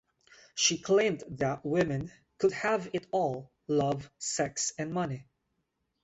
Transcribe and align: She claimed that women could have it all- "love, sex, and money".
She 0.55 0.79
claimed 0.79 1.23
that 1.29 1.63
women 1.63 2.11
could 2.39 2.53
have 2.53 2.89
it 2.91 3.05
all- 3.11 3.51
"love, 3.67 4.09
sex, 4.17 4.73
and 4.79 4.91
money". 4.91 5.27